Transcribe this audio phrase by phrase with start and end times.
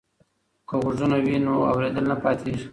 [0.67, 2.65] که غوږونه وي نو اوریدل نه پاتیږي.